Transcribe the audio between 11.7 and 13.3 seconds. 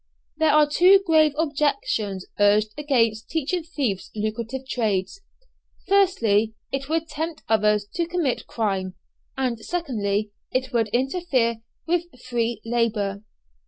with free labour.